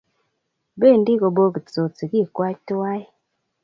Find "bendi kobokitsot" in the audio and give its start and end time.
0.79-1.91